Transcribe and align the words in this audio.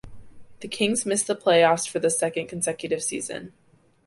The 0.61 0.67
Kings 0.67 1.05
missed 1.05 1.27
the 1.27 1.35
playoffs 1.35 1.87
for 1.87 1.99
the 1.99 2.09
second 2.09 2.47
consecutive 2.47 3.03
season. 3.03 3.53